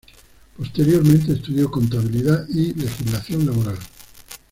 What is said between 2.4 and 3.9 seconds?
y Legislación Laboral.